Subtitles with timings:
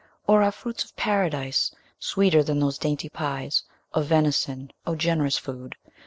[0.25, 1.69] Or are fruits of Paradise
[1.99, 3.61] Sweeter than those dainty pies
[3.93, 4.71] Of venison?
[4.87, 5.75] O generous food!